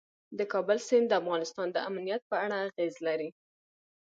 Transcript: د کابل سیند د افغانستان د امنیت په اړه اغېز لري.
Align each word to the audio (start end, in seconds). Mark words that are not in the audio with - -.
د 0.37 0.39
کابل 0.53 0.77
سیند 0.87 1.05
د 1.09 1.13
افغانستان 1.21 1.67
د 1.71 1.77
امنیت 1.89 2.21
په 2.29 2.35
اړه 2.45 2.55
اغېز 2.67 2.95
لري. 3.07 3.29